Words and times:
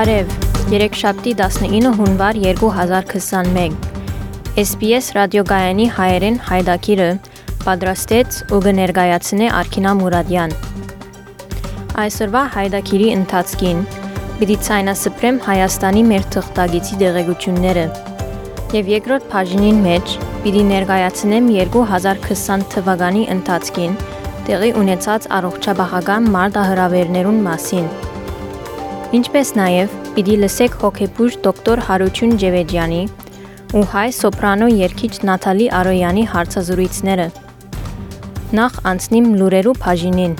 Բարև, 0.00 0.30
երեքշաբթի 0.72 1.32
19 1.36 1.90
հունվար 1.98 2.38
2021։ 2.40 3.74
SBS 4.62 5.10
ռադիոգայանի 5.16 5.88
հայերեն 5.96 6.38
հայդակիրը 6.46 7.08
պատրաստեց 7.66 8.38
ու 8.48 8.62
կներկայացնե 8.64 9.50
Արքինա 9.58 9.92
Մուրադյան։ 10.00 10.56
Այսօրվա 12.04 12.44
հայդակիրի 12.56 13.12
ընթացքին 13.18 13.84
պիտի 14.40 14.58
ցայնասպրեմ 14.70 15.44
Հայաստանի 15.50 16.08
մեր 16.16 16.28
թղթագիտի 16.36 17.00
դեղեցությունները 17.04 17.86
եւ 18.80 18.92
երկրորդ 18.96 19.30
բաժինին 19.36 19.82
մեջ 19.84 20.14
պիտի 20.46 20.68
ներկայացնեմ 20.74 21.56
2020 21.60 22.70
թվականի 22.76 23.26
ընթացքին 23.36 24.04
տեղի 24.48 24.76
ունեցած 24.80 25.34
առողջապահական 25.40 26.30
մարտահրավերներուն 26.38 27.44
մասին։ 27.50 28.09
Ինչպես 29.10 29.48
նաև 29.58 29.94
պիտի 30.14 30.34
լսեք 30.38 30.74
հոկեբուժ 30.80 31.36
դոկտոր 31.42 31.80
Հարություն 31.82 32.34
Ջևեջյանի 32.38 33.00
ու 33.74 33.82
հայ 33.90 34.04
սոպրանո 34.14 34.68
երգիչ 34.70 35.10
Նաթալի 35.26 35.66
Արոյանի 35.78 36.22
հարցազրույցները։ 36.34 37.26
Նախ 38.60 38.78
անցնիմ 38.92 39.26
լուրերու 39.40 39.74
բաժինին։ 39.82 40.38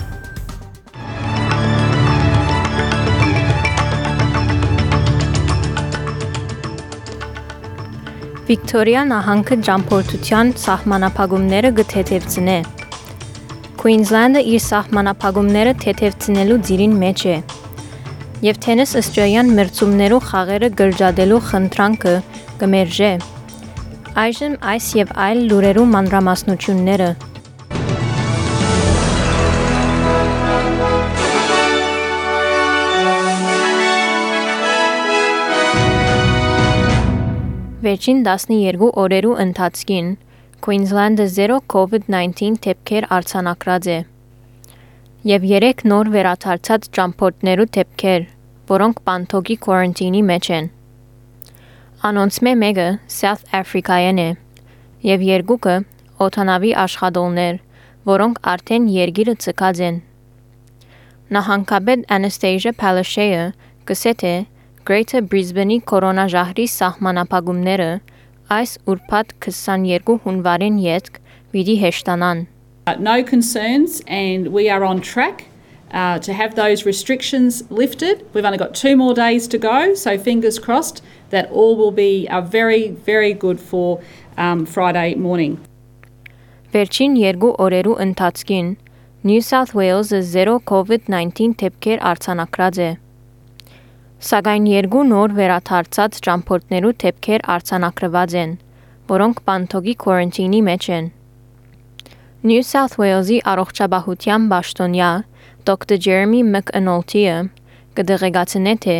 Վիկտորիա 8.47 9.05
նահանգը 9.11 9.61
ճամփորդության 9.67 10.57
սահմանափակումները 10.63 11.77
գթեթևցնե։ 11.81 12.61
Քուինզլանդը 13.83 14.49
իր 14.55 14.69
սահմանափակումները 14.71 15.81
թեթևցնելու 15.83 16.63
ծիրին 16.69 17.01
մեջ 17.03 17.25
է 17.35 17.41
եւ 18.41 18.57
թենիս 18.65 18.95
ըսճոյան 18.97 19.49
մրցումներու 19.57 20.21
խաղերը 20.27 20.69
գրջադելու 20.79 21.41
խնդրանքը 21.49 22.13
կմերժե։ 22.61 23.09
Այժմ 24.21 24.55
այս 24.71 24.87
եւ 24.97 25.11
այլ 25.25 25.43
լուրերու 25.51 25.83
մանրամասնությունները 25.91 27.09
Վերջին 37.81 38.19
12 38.25 38.89
օրերու 39.03 39.37
ընթացքին 39.45 40.09
Queensland-ը 40.65 41.25
0 41.37 41.61
COVID-19 41.73 42.59
դեպքեր 42.65 43.07
արձանագրած 43.17 43.87
է 43.95 43.99
եւ 45.21 45.43
3 45.45 45.81
նոր 45.85 46.07
վերաթարցած 46.15 46.85
ճամփորդներու 46.97 47.65
դեպքեր, 47.77 48.23
որոնք 48.71 49.01
Պանթոգի 49.05 49.57
quarantine-ի 49.65 50.21
մեջ 50.29 50.47
են։ 50.57 50.69
Անոնցմե 52.09 52.53
մեկը 52.61 52.85
South 53.15 53.43
Africa-յան 53.59 54.21
է 54.23 54.29
եւ 55.05 55.25
երկուքը 55.27 55.75
օթանավի 56.25 56.71
աշխատողներ, 56.85 57.59
որոնք 58.09 58.41
արդեն 58.53 58.87
երգիրը 58.95 59.35
ցկած 59.45 59.81
են։ 59.89 59.99
Նահանգապետ 61.37 62.07
Anastasia 62.17 62.73
Palaszczuk 62.81 63.61
գսե 63.91 64.13
թե 64.23 64.33
Greater 64.89 65.21
Brisbane-ի 65.21 65.77
կորոնաժահրի 65.91 66.65
սահմանապահումները 66.77 67.91
այս 68.57 68.73
ուրբաթ 68.89 69.37
22 69.45 70.17
հունվարին 70.25 70.81
յետք 70.87 71.21
պիտի 71.53 71.77
հեշտանան։ 71.85 72.43
Uh, 72.86 72.94
no 72.98 73.22
concerns, 73.22 74.02
and 74.06 74.48
we 74.48 74.70
are 74.70 74.84
on 74.84 75.00
track 75.00 75.46
uh, 75.90 76.18
to 76.20 76.32
have 76.32 76.54
those 76.54 76.84
restrictions 76.86 77.68
lifted. 77.70 78.24
We've 78.32 78.44
only 78.44 78.58
got 78.58 78.74
two 78.74 78.96
more 78.96 79.14
days 79.14 79.48
to 79.48 79.58
go, 79.58 79.94
so 79.94 80.18
fingers 80.18 80.58
crossed 80.58 81.02
that 81.30 81.50
all 81.50 81.76
will 81.76 81.90
be 81.90 82.28
uh, 82.30 82.40
very, 82.42 82.90
very 82.90 83.32
good 83.32 83.60
for 83.60 84.00
um, 84.36 84.66
Friday 84.66 85.14
morning. 85.14 85.58
Վերջին 86.72 87.14
երկու 87.16 87.54
օրերու 87.62 87.94
ընթացքին 88.04 88.66
New 89.26 89.40
South 89.40 89.72
Wales-ը 89.74 90.20
0 90.22 90.56
COVID-19 90.70 91.54
դեպքեր 91.62 92.02
արձանագրած 92.10 92.80
է։ 92.86 92.88
Սակայն 94.30 94.66
երկու 94.70 95.04
նոր 95.12 95.36
վերաթարցած 95.38 96.18
ճամփորդներու 96.26 96.92
դեպքեր 97.02 97.46
արձանագրված 97.54 98.36
են, 98.42 98.52
որոնք 99.12 99.40
Պանթոգի 99.48 99.94
quarantine-ի 100.04 100.60
մեջ 100.68 100.90
են։ 100.98 101.08
New 102.46 102.62
South 102.62 102.94
Wales-ի 103.00 103.40
առողջապահության 103.52 104.50
պաշտոնյա 104.52 105.10
Dr. 105.66 105.96
Jeremy 106.06 106.42
McAnulty-ը 106.46 107.38
կդեղեկացնե 107.98 108.74
թե 108.84 108.98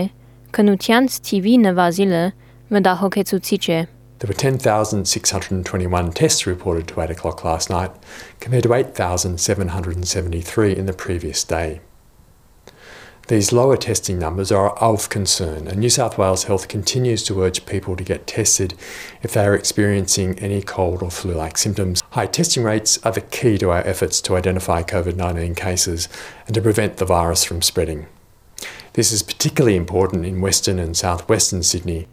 քնությանց 0.57 1.19
TV 1.29 1.55
նվազիլը 1.67 2.25
մտահոգեցուցիչ 2.75 3.65
է։ 3.77 3.79
There 4.19 4.33
were 4.33 4.35
10,621 4.35 6.13
tests 6.13 6.47
reported 6.47 6.89
to 6.89 7.03
8 7.03 7.11
o'clock 7.11 7.45
last 7.45 7.69
night, 7.69 7.91
compared 8.41 8.65
to 8.65 8.73
8,773 8.73 10.73
in 10.73 10.87
the 10.87 10.95
previous 10.95 11.45
day. 11.45 11.81
These 13.31 13.53
lower 13.53 13.77
testing 13.77 14.21
numbers 14.21 14.53
are 14.53 14.71
of 14.79 15.09
concern, 15.09 15.67
and 15.67 15.79
New 15.79 15.91
South 15.91 16.17
Wales 16.17 16.45
Health 16.45 16.69
continues 16.69 17.25
to 17.25 17.43
urge 17.43 17.67
people 17.67 17.97
to 17.97 18.05
get 18.05 18.29
tested 18.29 18.75
if 19.21 19.33
they 19.33 19.45
are 19.45 19.55
experiencing 19.55 20.39
any 20.39 20.63
cold 20.63 21.03
or 21.03 21.11
flu 21.11 21.35
like 21.35 21.59
symptoms. 21.59 22.05
High 22.11 22.27
testing 22.27 22.63
rates 22.63 23.05
are 23.05 23.11
the 23.11 23.21
key 23.21 23.59
to 23.59 23.71
our 23.71 23.85
efforts 23.85 24.21
to 24.23 24.37
identify 24.37 24.85
COVID 24.85 25.17
19 25.17 25.57
cases 25.57 26.09
and 26.47 26.55
to 26.55 26.61
prevent 26.61 26.99
the 26.99 27.05
virus 27.05 27.43
from 27.43 27.63
spreading. 27.63 28.07
This 28.93 29.11
is 29.11 29.25
particularly 29.25 29.77
important 29.77 30.25
in 30.25 30.41
Western 30.41 30.79
and 30.79 30.97
Southwestern 30.97 31.65
Sydney. 31.65 32.07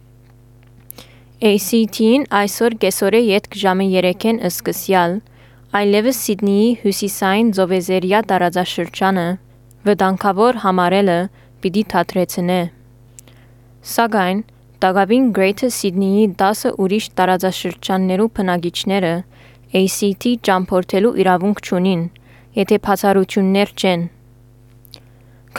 ACT-ին 1.44 2.26
այսօր 2.30 2.74
կեսօրե 2.82 3.20
յետք 3.20 3.56
ժամը 3.60 3.86
3-ին 3.92 4.36
ըսկսյալ 4.48 5.16
այլևս 5.78 6.20
Սիդնեի 6.26 6.68
հյուսիսային 6.82 7.48
Զովեզերիա 7.58 8.20
տարածաշրջանը 8.30 9.26
վտանգավոր 9.87 10.57
համարելը 10.65 11.17
պիտի 11.63 11.83
թատրեցնե։ 11.93 12.59
Սակայն 13.93 14.39
Տագավին 14.83 15.25
Greater 15.35 15.69
Sydney-ի 15.75 16.25
10 16.41 16.73
ուրիշ 16.83 17.05
տարածաշրջաններու 17.19 18.27
բնակիչները 18.39 19.13
ACT 19.79 20.27
ճամփորդելու 20.47 21.13
իրավունք 21.23 21.63
չունին, 21.63 22.03
եթե 22.59 22.77
բացառություններ 22.85 23.73
չեն։ 23.79 24.05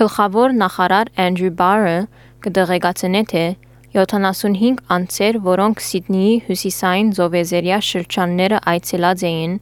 Գլխավոր 0.01 0.55
նախարար 0.61 1.13
Andrew 1.27 1.53
Barr-ը 1.61 1.97
կդեղեկացնե 2.45 3.23
թե 3.33 3.45
75 3.97 4.85
անձեր, 4.95 5.41
որոնք 5.51 5.85
Սիդնեի 5.89 6.35
հյուսիսային 6.47 7.09
Զովեզերիա 7.17 7.79
շրջանները 7.91 8.61
այցելած 8.73 9.25
էին 9.31 9.57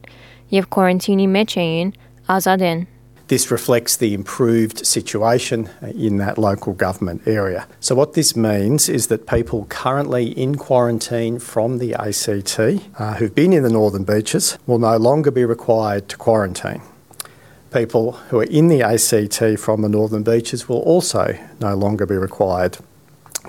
եւ 0.59 0.69
quarantine-ի 0.75 1.27
մեջ 1.35 1.55
էին, 1.63 1.93
ազատ 2.35 2.65
են։ 2.69 2.87
This 3.29 3.51
reflects 3.51 3.95
the 3.95 4.15
improved 4.15 4.87
situation 4.87 5.69
in 5.83 6.17
that 6.17 6.39
local 6.39 6.73
government 6.73 7.27
area. 7.27 7.67
So, 7.79 7.93
what 7.93 8.13
this 8.13 8.35
means 8.35 8.89
is 8.89 9.05
that 9.07 9.27
people 9.27 9.67
currently 9.69 10.31
in 10.31 10.55
quarantine 10.55 11.37
from 11.37 11.77
the 11.77 11.93
ACT 11.93 12.59
uh, 12.97 13.13
who've 13.13 13.35
been 13.35 13.53
in 13.53 13.61
the 13.61 13.69
Northern 13.69 14.03
Beaches 14.03 14.57
will 14.65 14.79
no 14.79 14.97
longer 14.97 15.29
be 15.29 15.45
required 15.45 16.09
to 16.09 16.17
quarantine. 16.17 16.81
People 17.71 18.13
who 18.29 18.39
are 18.39 18.45
in 18.45 18.67
the 18.67 18.81
ACT 18.81 19.59
from 19.59 19.83
the 19.83 19.89
Northern 19.89 20.23
Beaches 20.23 20.67
will 20.67 20.79
also 20.79 21.37
no 21.59 21.75
longer 21.75 22.07
be 22.07 22.17
required 22.17 22.79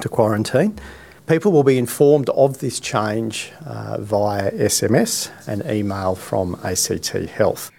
to 0.02 0.10
quarantine. 0.10 0.78
People 1.26 1.52
will 1.52 1.64
be 1.64 1.78
informed 1.78 2.28
of 2.30 2.58
this 2.58 2.80
change 2.80 3.50
uh, 3.64 3.96
via 3.98 4.50
SMS 4.50 5.30
and 5.48 5.64
email 5.64 6.14
from 6.14 6.60
ACT 6.62 7.08
Health. 7.30 7.70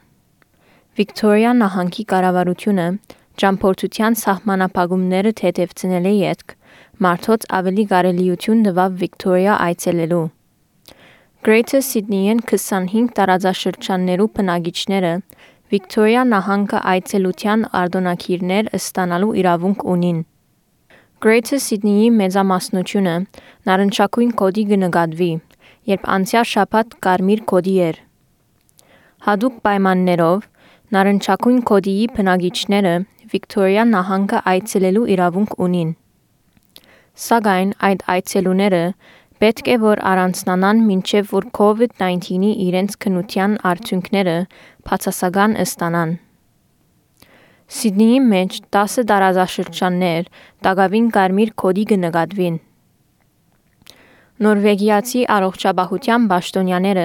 Վիկտորիա 0.99 1.51
նահանգի 1.55 2.03
կառավարությունը 2.11 2.85
ճամփորդության 3.41 4.17
սահմանապահումները 4.21 5.31
թեթևցնել 5.41 6.09
է 6.09 6.11
յետք 6.13 6.51
մարդոց 7.05 7.45
ավելի 7.59 7.85
կարելիություն 7.91 8.65
տվավ 8.65 8.97
Վիկտորիա 9.03 9.53
այցելելու։ 9.67 10.25
Greater 11.47 11.81
Sydney-ին 11.91 12.43
25 12.51 13.07
տարածաշրջաններու 13.21 14.27
բնակիչները 14.35 15.13
Վիկտորիա 15.71 16.27
նահանգը 16.35 16.83
այցելության 16.95 17.65
արտոնակիրներ 17.85 18.71
ստանալու 18.81 19.33
իրավունք 19.45 19.89
ունին։ 19.95 20.21
Greater 21.23 21.63
Sydney-ի 21.71 22.13
մեծամասնությունը 22.19 23.17
նարնջակույն 23.71 24.37
կոդի 24.43 24.69
կնկատվի, 24.75 25.33
երբ 25.95 26.15
անցյալ 26.19 26.47
շաբաթ 26.51 26.95
կարմիր 27.07 27.49
կոդի 27.55 27.81
էր։ 27.87 28.07
Հadoop 29.21 29.59
պայմաններով 29.65 30.50
նարնջակույն 30.91 31.59
կոդիի 31.69 32.07
բնակիչները 32.15 32.93
Վիկտորիա 33.31 33.83
նահանգը 33.91 34.39
այցելելու 34.51 35.03
իրավունք 35.13 35.53
ունին։ 35.65 35.91
Սակայն 37.25 37.69
այդ 37.89 38.01
այցելուները 38.15 38.81
պետք 39.43 39.69
է 39.75 39.77
որ 39.83 40.01
առանձնանան 40.09 40.81
մինչև 40.89 41.31
որ 41.35 41.47
COVID-19-ի 41.59 42.51
իրենց 42.65 42.97
քնության 43.05 43.55
արդյունքները 43.71 44.35
բացասական 44.89 45.55
ստանան։ 45.63 46.11
Սիդնեի 47.77 48.19
մեջ 48.33 48.59
10 48.79 49.07
տարածաշրջաններ 49.13 50.29
դակավին 50.67 51.07
կարմիր 51.15 51.55
կոդի 51.63 51.87
կնկատվին։ 51.93 52.59
Նորվեգիացի 54.41 55.19
առողջապահության 55.29 56.23
պաշտոնյաները 56.31 57.03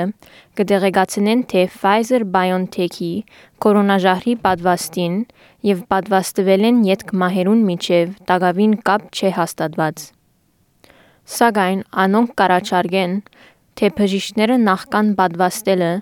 կդեղեկացնեն, 0.56 1.42
թե 1.50 1.64
Pfizer-BioNTech-ի 1.74 3.10
կորոնաժահրի 3.64 4.34
պատվաստին 4.46 5.18
եւ 5.68 5.82
պատվաստվել 5.92 6.64
են 6.70 6.78
յետք 6.88 7.12
մահերուն 7.22 7.60
միջև 7.68 8.16
դակավին 8.32 8.72
կապ 8.88 9.04
չէ 9.12 9.34
հաստատված։ 9.36 10.06
Սակայն 11.36 11.84
անոնք 12.06 12.34
կարաչարգեն, 12.40 13.20
թե 13.76 13.92
բժիշկները 14.00 14.60
նախքան 14.64 15.14
պատվաստելը 15.20 15.92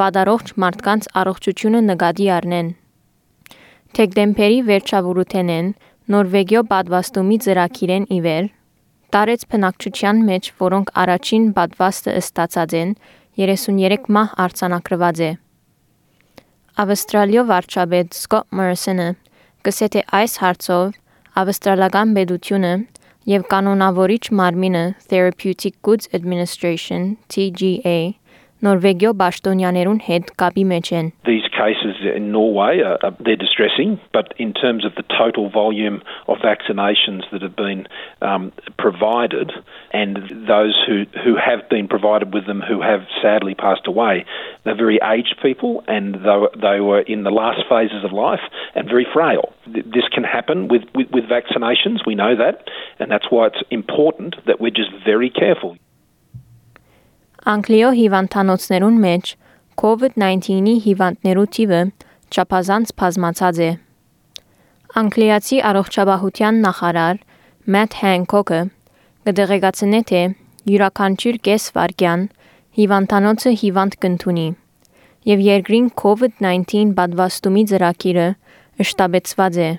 վադարողջ 0.00 0.52
մարդկանց 0.64 1.12
առողջությունը 1.20 1.80
նկատի 1.92 2.34
առնեն։ 2.38 2.76
Դեկտեմբերի 3.98 4.60
վերջավորութենեն 4.72 5.74
Նորվեգիո 6.08 6.60
պատվաստումի 6.72 7.36
ծրագիրեն 7.44 8.04
իվեր 8.16 8.54
տարեց 9.14 9.44
բնակչության 9.52 10.22
մեջ, 10.28 10.50
որոնք 10.62 10.92
առաջին 11.02 11.44
պատվաստը 11.56 12.14
ստացած 12.20 12.74
են, 12.82 12.90
33 13.38 14.08
մահ 14.16 14.34
արձանագրված 14.44 15.20
է։ 15.28 15.30
Ավստրալիո 16.82 17.42
վարչապետ 17.48 18.18
Սկոտ 18.18 18.56
Մորսոնը 18.58 19.08
գսե 19.66 19.86
թե 19.94 20.02
այս 20.18 20.34
հարցով 20.42 20.92
ավստրալական 21.42 22.14
պետությունը 22.18 22.72
եւ 23.32 23.42
կանոնավորիչ 23.52 24.24
մարմինը 24.40 24.84
Therapeutic 25.10 25.74
Goods 25.86 26.08
Administration 26.18 27.16
TGA 27.32 27.98
Նորվեգիո 28.63 29.09
պաշտոնյաներուն 29.19 29.97
հետ 30.05 30.29
կապի 30.39 30.63
մեջ 30.69 30.89
են։ 30.97 31.07
These 31.27 31.49
cases 31.55 31.97
in 32.09 32.31
Norway 32.31 32.79
are, 32.79 32.95
are 33.03 33.11
they're 33.19 33.41
distressing, 33.41 33.99
but 34.13 34.31
in 34.45 34.53
terms 34.53 34.85
of 34.85 34.95
the 34.95 35.03
total 35.15 35.49
volume 35.49 36.01
of 36.29 36.37
vaccinations 36.37 37.27
that 37.33 37.41
have 37.41 37.57
been 37.57 37.81
um, 38.21 38.53
provided 38.77 39.51
and 39.91 40.15
those 40.47 40.79
who, 40.87 41.03
who 41.25 41.35
have 41.35 41.67
been 41.67 41.89
provided 41.89 42.33
with 42.33 42.47
them 42.47 42.61
who 42.61 42.79
have 42.81 43.03
sadly 43.21 43.53
passed 43.53 43.85
away, 43.85 44.23
they're 44.63 44.79
very 44.79 44.99
aged 45.03 45.35
people 45.41 45.83
and 45.89 46.15
they 46.23 46.37
were, 46.39 46.51
they 46.55 46.79
were 46.79 47.01
in 47.01 47.23
the 47.23 47.35
last 47.35 47.67
phases 47.67 48.05
of 48.05 48.13
life 48.13 48.47
and 48.75 48.87
very 48.87 49.05
frail. 49.11 49.51
This 49.67 50.07
can 50.09 50.23
happen 50.23 50.69
with, 50.69 50.83
with, 50.95 51.11
with 51.11 51.25
vaccinations, 51.25 52.07
we 52.07 52.15
know 52.15 52.37
that, 52.37 52.63
and 52.99 53.11
that's 53.11 53.29
why 53.29 53.47
it's 53.47 53.63
important 53.71 54.37
that 54.47 54.61
we're 54.61 54.71
just 54.83 54.91
very 55.03 55.29
careful. 55.29 55.75
Անգլիո 57.46 57.90
հիվանդանոցներուն 57.94 58.96
մեջ 59.02 59.28
COVID-19-ի 59.78 60.72
հիվանդներու 60.86 61.44
թիվը 61.54 61.82
չափազանց 62.34 62.90
բազմացած 62.98 63.60
է։ 63.62 63.68
Անգլիացի 64.98 65.60
առողջապահության 65.68 66.58
նախարար 66.64 67.20
Մաթ 67.74 67.94
Հենկոկը 68.02 68.60
կդեղեկացնե 69.28 70.00
թե 70.10 70.22
յուրաքանչյուր 70.72 71.40
կես 71.48 71.68
վարքյան 71.78 72.26
հիվանդանոցը 72.78 73.54
հիվանդ 73.62 73.98
կընդունի 74.02 74.48
եւ 75.30 75.46
երկրին 75.46 75.88
COVID-19 76.02 76.94
պատվաստումի 76.98 77.64
ծրագիրը 77.70 78.28
շտաբեցված 78.90 79.62
է։ 79.62 79.70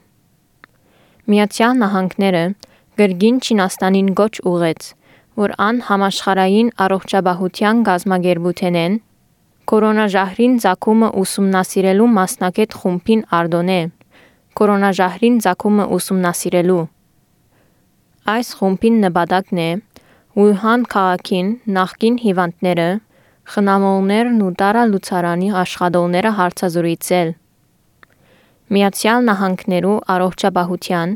Միացյալ 1.30 1.76
Նահանգները 1.80 2.46
գրգին 3.00 3.38
Չինաստանին 3.46 4.08
գոչ 4.18 4.34
ուղեց, 4.52 4.88
որ 5.37 5.53
ան 5.69 5.79
համաշխարային 5.89 6.69
առողջապահության 6.87 7.85
գազագերբութենեն 7.89 8.99
կորոնաժահրին 9.71 10.59
ցակումը 10.65 11.09
ուսումնասիրելու 11.23 12.11
մասնակետ 12.19 12.77
խումբին 12.81 13.23
արդոնե. 13.39 13.81
Կորոնաժահրին 14.57 15.41
ցակումը 15.47 15.87
ուսումնասիրելու 15.97 16.83
այս 18.37 18.49
խումբին 18.59 18.97
նպատակն 19.07 19.59
է 19.63 19.71
Ուհան 20.43 20.83
քաղաքին 20.93 21.51
նախկին 21.77 22.17
հիվանդները 22.23 22.87
խնամողներն 23.53 24.41
ու 24.47 24.51
տարալուծարանի 24.63 25.51
աշխատողները 25.61 26.33
հարցազրույցել 26.39 27.31
Միացյալ 28.77 29.29
Նահանգներու 29.29 29.95
առողջապահության 30.17 31.15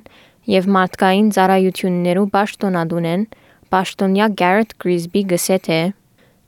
եւ 0.55 0.69
մարդկային 0.77 1.29
ծառայություններու 1.37 2.29
պաշտոնադունեն 2.37 3.27
պաշտոնյա 3.74 4.28
Գարեթ 4.42 4.74
Գրիզբի 4.82 5.24
գսե 5.32 5.58
թե 5.68 5.80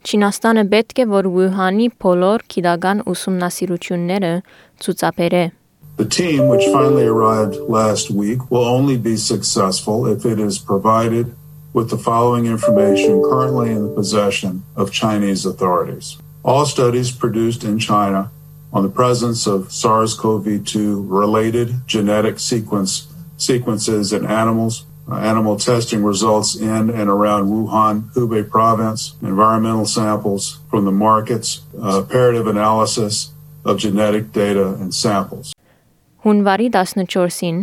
Չինաստանը 0.08 0.64
պետք 0.72 1.00
է 1.02 1.06
որ 1.10 1.28
Ուհանի 1.28 1.88
բոլոր 2.02 2.44
քիդական 2.54 3.00
ուսումնասիրությունները 3.12 4.34
ցուցաբերե 4.84 5.44
The 5.98 6.04
team, 6.04 6.46
which 6.46 6.64
finally 6.66 7.06
arrived 7.06 7.56
last 7.56 8.08
week, 8.08 8.52
will 8.52 8.64
only 8.64 8.96
be 8.96 9.16
successful 9.16 10.06
if 10.06 10.24
it 10.24 10.38
is 10.38 10.60
provided 10.60 11.34
with 11.72 11.90
the 11.90 11.98
following 11.98 12.46
information 12.46 13.20
currently 13.20 13.72
in 13.72 13.82
the 13.82 13.94
possession 13.94 14.62
of 14.76 14.92
Chinese 14.92 15.44
authorities. 15.44 16.16
All 16.44 16.66
studies 16.66 17.10
produced 17.10 17.64
in 17.64 17.80
China 17.80 18.30
on 18.72 18.84
the 18.84 18.88
presence 18.88 19.46
of 19.48 19.72
SARS-CoV-2 19.72 21.04
related 21.08 21.74
genetic 21.86 22.38
sequence 22.38 23.08
sequences 23.36 24.12
in 24.12 24.24
animals, 24.24 24.84
uh, 25.09 25.15
animal 25.15 25.57
testing 25.57 26.03
results 26.03 26.55
in 26.55 26.89
and 26.89 27.09
around 27.09 27.49
Wuhan, 27.49 28.11
Hubei 28.13 28.49
province, 28.49 29.13
environmental 29.21 29.85
samples 29.85 30.59
from 30.69 30.85
the 30.85 30.91
markets, 30.91 31.61
uh, 31.81 32.01
comparative 32.01 32.47
analysis 32.47 33.31
of 33.65 33.77
genetic 33.77 34.31
data 34.31 34.75
and 34.79 34.93
samples. 34.93 35.53
Հունվարի 36.23 36.69
14-ին 36.71 37.57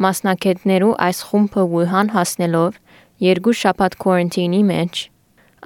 մասնակետներու 0.00 0.94
այս 1.06 1.18
խումբը 1.28 1.64
Wuhan 1.72 2.12
հասնելով 2.14 2.78
երկու 3.24 3.52
շաբաթ 3.60 3.96
քորենտինի 4.04 4.62
մեջ 4.70 5.02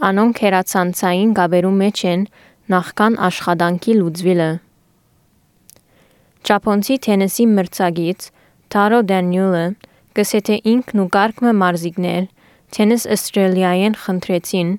անոնք 0.09 0.41
հերացանցային 0.45 1.31
գաբերու 1.39 1.77
մեջ 1.83 2.03
են 2.11 2.27
նախքան 2.75 3.19
աշխատանքի 3.29 3.95
լուծվելը 4.01 4.51
Ճապոնցի 6.51 6.97
թենիսի 7.07 7.47
մրցակից 7.55 8.29
Taro 8.75 9.01
Daniel-ը 9.11 9.65
գսե 10.19 10.41
թե 10.49 10.57
ինքն 10.75 11.03
ու 11.05 11.09
կարգմը 11.17 11.53
մարզիկներ 11.63 12.29
Tennis 12.75 13.07
Australia-ին 13.17 13.97
խնդրեցին, 14.05 14.71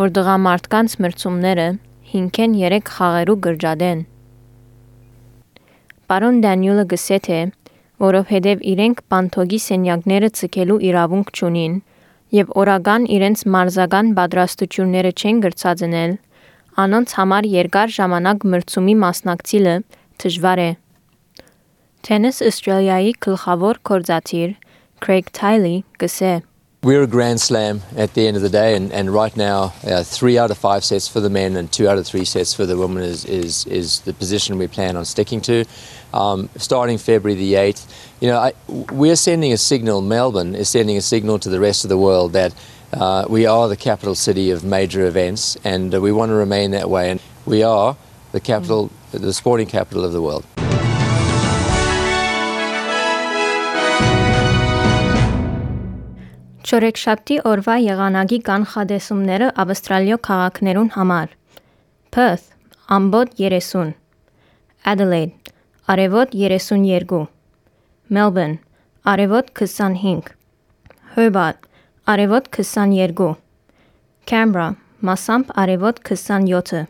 որ 0.00 0.12
դղամարդկանց 0.18 0.96
մրցումները 1.04 1.68
5-ին 2.12 2.56
3 2.62 2.92
խաղերու 2.94 3.38
գրջադեն։ 3.46 4.02
Պարոն 6.08 6.40
Դանիելը 6.44 6.84
գսե 6.92 7.18
թե 7.28 7.40
որովհետև 8.02 8.64
իրենք 8.72 9.00
բանթոգի 9.12 9.58
սենյակները 9.64 10.28
ցկելու 10.38 10.78
իրավունք 10.88 11.32
չունին 11.34 11.78
եւ 12.38 12.52
օրական 12.62 13.06
իրենց 13.16 13.44
մարզական 13.54 14.10
պատրաստությունները 14.18 15.12
չեն 15.18 15.40
գրծածնել, 15.44 16.12
անոնց 16.84 17.14
համար 17.18 17.48
երկար 17.54 17.94
ժամանակ 17.98 18.44
մրցումի 18.52 18.94
մասնակցելը 19.02 19.74
դժվար 20.22 20.62
է։ 20.64 20.70
Tennis 22.07 22.41
Australia-ի 22.41 23.13
գլխավոր 23.25 23.79
կորզաթիր 23.89 24.55
Craig 24.99 25.31
Tiley 25.31 25.83
գսե 25.99 26.41
We're 26.83 27.03
a 27.03 27.07
Grand 27.07 27.39
Slam 27.39 27.81
at 27.95 28.13
the 28.13 28.27
end 28.27 28.35
of 28.35 28.43
the 28.43 28.49
day, 28.49 28.75
and, 28.75 28.91
and 28.91 29.13
right 29.13 29.35
now, 29.37 29.73
uh, 29.87 30.03
three 30.03 30.37
out 30.37 30.51
of 30.51 30.57
five 30.57 30.83
sets 30.83 31.07
for 31.07 31.21
the 31.21 31.29
men 31.29 31.55
and 31.55 31.71
two 31.71 31.87
out 31.87 31.97
of 31.97 32.05
three 32.05 32.25
sets 32.25 32.53
for 32.53 32.65
the 32.65 32.77
women 32.77 33.03
is, 33.03 33.23
is, 33.23 33.65
is 33.67 34.01
the 34.01 34.11
position 34.11 34.57
we 34.57 34.67
plan 34.67 34.97
on 34.97 35.05
sticking 35.05 35.39
to. 35.41 35.63
Um, 36.13 36.49
starting 36.57 36.97
February 36.97 37.39
the 37.39 37.53
8th, 37.53 37.87
you 38.19 38.27
know, 38.27 38.37
I, 38.37 38.51
we're 38.67 39.15
sending 39.15 39.53
a 39.53 39.57
signal, 39.57 40.01
Melbourne 40.01 40.55
is 40.55 40.67
sending 40.67 40.97
a 40.97 41.01
signal 41.01 41.39
to 41.39 41.49
the 41.49 41.61
rest 41.61 41.85
of 41.85 41.89
the 41.89 41.97
world 41.97 42.33
that 42.33 42.53
Uh, 42.93 43.25
we 43.27 43.47
are 43.47 43.67
the 43.67 43.75
capital 43.75 44.13
city 44.13 44.51
of 44.51 44.63
major 44.63 45.05
events, 45.05 45.57
and 45.63 45.95
uh, 45.95 46.01
we 46.01 46.11
want 46.11 46.29
to 46.29 46.35
remain 46.35 46.71
that 46.71 46.89
way. 46.89 47.09
And 47.09 47.19
we 47.45 47.63
are 47.63 47.97
the 48.31 48.39
capital, 48.39 48.91
the 49.11 49.33
sporting 49.33 49.67
capital 49.67 50.05
of 50.05 50.13
the 50.13 50.21
world. 50.21 50.45
Չորեքշաբթի 56.68 57.36
օրվա 57.48 57.74
եղանակի 57.80 58.38
կանխադեսումները 58.46 59.46
Ավստրալիո 59.62 60.16
քաղաքներուն 60.26 60.88
համար։ 60.96 61.30
Perth 62.16 62.50
ամբոտ 62.96 63.30
30 63.38 63.94
Adelaide 64.92 65.54
արևոտ 65.94 66.34
32 66.40 67.20
Melbourne 68.16 68.58
արևոտ 69.12 69.48
25 69.60 70.28
Hobart 71.14 71.64
արևոտ 72.14 72.50
22 72.58 73.30
Canberra 74.32 74.68
մասամբ 75.10 75.54
արևոտ 75.64 76.02
27 76.10 76.84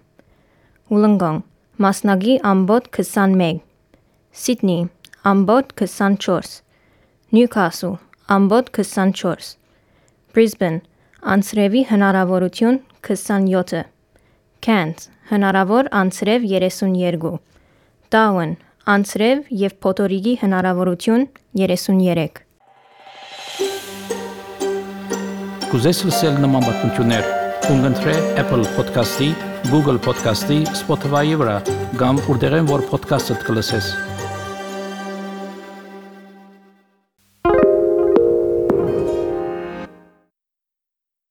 Wollongong 0.91 1.39
մասնագի 1.87 2.37
ամբոտ 2.55 2.91
21 2.99 3.63
Sydney 4.43 4.83
ամբոտ 5.35 5.73
24 5.85 6.61
Newcastle 7.39 7.95
ամբոտ 8.39 8.75
24 8.83 9.55
Brisbane 10.35 10.83
անցրևի 11.35 11.85
հնարավորություն 11.93 12.81
27 13.09 13.85
Cairns 14.65 15.09
հնարավոր 15.31 15.89
անցրև 16.03 16.45
32 16.51 17.33
Darwin 18.15 18.59
անցրև 18.89 19.49
եւ 19.63 19.79
փոթորիկի 19.85 20.37
հնարավորություն 20.43 21.27
33 21.63 22.45
Կուզես 25.69 25.99
լսել 26.09 26.39
նման 26.41 26.63
բանություններ, 26.65 27.27
կընտրե 27.67 28.15
Apple 28.41 28.65
Podcast-ի, 28.73 29.29
Google 29.69 30.01
Podcast-ի, 30.01 30.63
Spotify-ի 30.81 31.37
վրա, 31.43 31.57
կամ 32.01 32.23
որտեղեն 32.25 32.71
որ 32.73 32.87
podcast-ը 32.89 33.37
կլսես։ 33.45 33.91